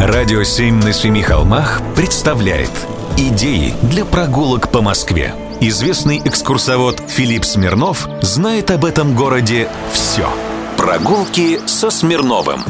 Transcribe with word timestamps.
Радио 0.00 0.44
«Семь 0.44 0.82
на 0.82 0.94
семи 0.94 1.20
холмах» 1.20 1.82
представляет 1.94 2.70
Идеи 3.18 3.74
для 3.82 4.06
прогулок 4.06 4.72
по 4.72 4.80
Москве. 4.80 5.34
Известный 5.60 6.22
экскурсовод 6.24 7.02
Филипп 7.06 7.44
Смирнов 7.44 8.08
знает 8.22 8.70
об 8.70 8.86
этом 8.86 9.14
городе 9.14 9.68
все. 9.92 10.26
Прогулки 10.78 11.60
со 11.66 11.90
Смирновым. 11.90 12.60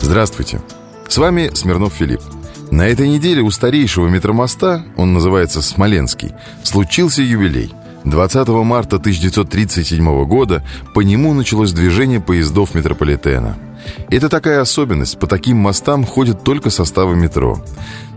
Здравствуйте. 0.00 0.62
С 1.06 1.18
вами 1.18 1.50
Смирнов 1.52 1.92
Филипп. 1.92 2.22
На 2.70 2.88
этой 2.88 3.10
неделе 3.10 3.42
у 3.42 3.50
старейшего 3.50 4.08
метромоста, 4.08 4.86
он 4.96 5.12
называется 5.12 5.60
Смоленский, 5.60 6.32
случился 6.62 7.20
юбилей. 7.20 7.74
20 8.04 8.48
марта 8.48 8.96
1937 8.96 10.24
года 10.26 10.62
по 10.94 11.00
нему 11.00 11.32
началось 11.34 11.72
движение 11.72 12.20
поездов 12.20 12.74
метрополитена– 12.74 13.56
это 14.10 14.28
такая 14.28 14.60
особенность. 14.60 15.18
По 15.18 15.26
таким 15.26 15.56
мостам 15.58 16.04
ходят 16.04 16.44
только 16.44 16.70
составы 16.70 17.16
метро. 17.16 17.58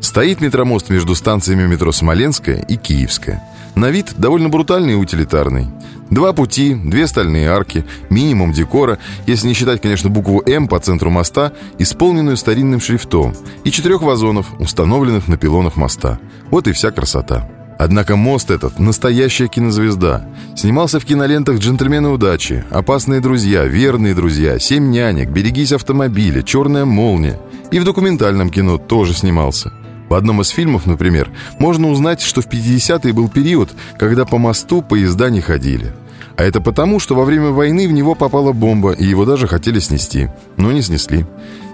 Стоит 0.02 0.42
метромост 0.42 0.90
между 0.90 1.16
станциями 1.16 1.68
метро 1.68 1.92
Смоленская 1.92 2.62
и 2.62 2.76
Киевская. 2.76 3.44
На 3.76 3.90
вид 3.90 4.14
довольно 4.18 4.50
брутальный 4.50 4.94
и 4.94 4.98
утилитарный. 4.98 5.68
Два 6.10 6.32
пути, 6.32 6.74
две 6.74 7.06
стальные 7.06 7.50
арки, 7.50 7.86
минимум 8.10 8.54
декора, 8.54 8.98
если 9.26 9.48
не 9.48 9.54
считать, 9.54 9.82
конечно, 9.82 10.10
букву 10.10 10.42
«М» 10.46 10.70
по 10.70 10.80
центру 10.80 11.10
моста, 11.10 11.52
исполненную 11.80 12.38
старинным 12.38 12.80
шрифтом, 12.80 13.36
и 13.66 13.72
четырех 13.72 14.02
вазонов, 14.02 14.48
установленных 14.58 15.28
на 15.28 15.36
пилонах 15.38 15.76
моста. 15.76 16.18
Вот 16.50 16.68
и 16.68 16.72
вся 16.72 16.92
красота. 16.92 17.50
Однако 17.78 18.16
мост 18.16 18.50
этот– 18.50 18.80
настоящая 18.80 19.48
кинозвезда. 19.48 20.28
Снимался 20.56 21.00
в 21.00 21.06
кинолентах 21.06 21.60
«Джентльмены 21.60 22.10
удачи», 22.10 22.66
«Опасные 22.72 23.22
друзья», 23.22 23.66
«Верные 23.66 24.16
друзья», 24.16 24.58
«Семь 24.58 24.90
нянек», 24.90 25.30
«Берегись 25.30 25.72
автомобиля», 25.72 26.42
«Черная 26.42 26.86
молния». 26.86 27.40
И 27.70 27.80
в 27.80 27.84
документальном 27.84 28.50
кино 28.50 28.80
тоже 28.80 29.14
снимался. 29.14 29.72
В 30.10 30.16
одном 30.16 30.42
из 30.42 30.50
фильмов, 30.50 30.88
например, 30.88 31.30
можно 31.60 31.90
узнать, 31.90 32.22
что 32.22 32.42
в 32.42 32.48
50-е 32.48 33.14
был 33.14 33.30
период, 33.30 33.70
когда 34.00 34.26
по 34.26 34.38
мосту 34.38 34.82
поезда 34.82 35.30
не 35.30 35.42
ходили. 35.42 35.94
А 36.36 36.44
это 36.44 36.62
потому, 36.62 37.00
что 37.00 37.14
во 37.14 37.26
время 37.26 37.50
войны 37.50 37.88
в 37.88 37.92
него 37.92 38.16
попала 38.16 38.54
бомба, 38.54 38.94
и 38.94 39.06
его 39.06 39.26
даже 39.26 39.48
хотели 39.48 39.80
снести. 39.80 40.30
Но 40.56 40.72
не 40.72 40.82
снесли. 40.82 41.26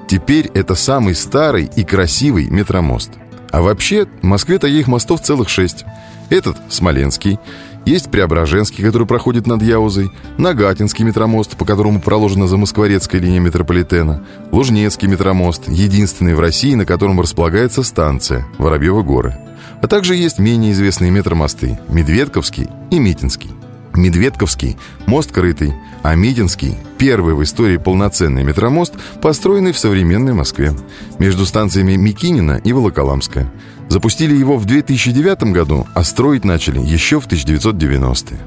Теперь 0.09 0.49
это 0.53 0.75
самый 0.75 1.15
старый 1.15 1.69
и 1.75 1.83
красивый 1.85 2.49
метромост– 2.49 3.11
а 3.53 3.61
вообще, 3.61 4.07
в 4.21 4.25
Москве 4.25 4.57
таких 4.57 4.87
мостов 4.87 5.21
целых 5.21 5.47
шесть. 5.47 5.85
Этот– 6.31 6.57
Смоленский, 6.69 7.39
есть 7.85 8.09
Преображенский, 8.09 8.83
который 8.83 9.05
проходит 9.05 9.45
над 9.45 9.61
Яузой, 9.61 10.11
Нагатинский 10.39 11.05
метромост, 11.05 11.55
по 11.55 11.63
которому 11.63 12.01
проложена 12.01 12.47
замоскворецкая 12.47 13.21
линия 13.21 13.39
метрополитена, 13.39 14.25
Лужнецкий 14.51 15.07
метромост, 15.07 15.69
единственный 15.69 16.33
в 16.33 16.39
России, 16.39 16.73
на 16.73 16.87
котором 16.87 17.21
располагается 17.21 17.83
станция 17.83 18.47
Воробьевы 18.57 19.03
горы. 19.03 19.37
А 19.83 19.87
также 19.87 20.15
есть 20.15 20.39
менее 20.39 20.71
известные 20.71 21.11
метромосты– 21.11 21.79
Медведковский 21.89 22.69
и 22.89 22.97
Митинский. 22.97 23.51
Медведковский– 23.97 24.77
мост 25.05 25.31
крытый, 25.31 25.73
а 26.01 26.15
Митинский– 26.15 26.75
первый 26.97 27.35
в 27.35 27.43
истории 27.43 27.77
полноценный 27.77 28.43
метромост, 28.43 28.93
построенный 29.21 29.71
в 29.71 29.77
современной 29.77 30.33
Москве, 30.33 30.73
между 31.19 31.45
станциями 31.45 31.95
Микинина 31.95 32.61
и 32.63 32.73
Волоколамская. 32.73 33.51
Запустили 33.89 34.35
его 34.35 34.57
в 34.57 34.65
2009 34.65 35.51
году, 35.51 35.85
а 35.93 36.03
строить 36.03 36.45
начали 36.45 36.79
еще 36.79 37.19
в 37.19 37.27
1990-е. 37.27 38.39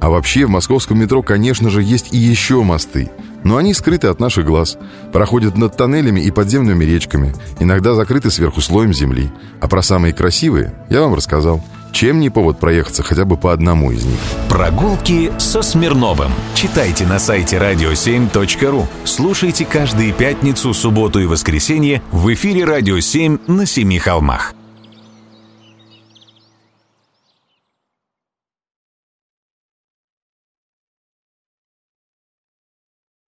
А 0.00 0.10
вообще 0.10 0.46
в 0.46 0.50
московском 0.50 0.98
метро, 0.98 1.22
конечно 1.22 1.70
же, 1.70 1.82
есть 1.82 2.12
и 2.12 2.18
еще 2.18 2.62
мосты, 2.62 3.10
но 3.42 3.56
они 3.56 3.74
скрыты 3.74 4.08
от 4.08 4.20
наших 4.20 4.46
глаз, 4.46 4.78
проходят 5.12 5.56
над 5.56 5.76
тоннелями 5.76 6.20
и 6.20 6.30
подземными 6.30 6.84
речками, 6.84 7.34
иногда 7.58 7.94
закрыты 7.94 8.30
сверху 8.30 8.60
слоем 8.60 8.92
земли. 8.92 9.30
А 9.60 9.68
про 9.68 9.82
самые 9.82 10.14
красивые 10.14 10.74
я 10.88 11.00
вам 11.02 11.14
рассказал– 11.14 11.62
чем 11.94 12.20
не 12.20 12.28
повод 12.28 12.58
проехаться 12.58 13.02
хотя 13.02 13.24
бы 13.24 13.36
по 13.36 13.52
одному 13.52 13.92
из 13.92 14.04
них? 14.04 14.18
Прогулки 14.48 15.32
со 15.38 15.62
Смирновым. 15.62 16.32
Читайте 16.54 17.06
на 17.06 17.18
сайте 17.18 17.56
radio7.ru. 17.56 18.86
Слушайте 19.04 19.64
каждые 19.64 20.12
пятницу, 20.12 20.74
субботу 20.74 21.20
и 21.20 21.26
воскресенье 21.26 22.02
в 22.10 22.32
эфире 22.34 22.64
«Радио 22.64 22.98
7» 22.98 23.40
на 23.46 23.64
Семи 23.64 23.98
холмах. 23.98 24.54